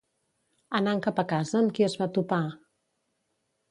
Anant 0.79 1.03
cap 1.09 1.23
a 1.25 1.27
casa, 1.35 1.55
amb 1.63 1.77
qui 1.77 1.89
es 1.91 2.01
va 2.03 2.11
topar? 2.19 2.45